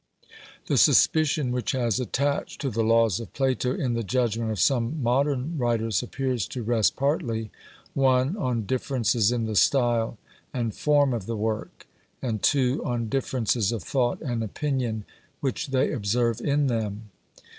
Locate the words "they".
15.67-15.91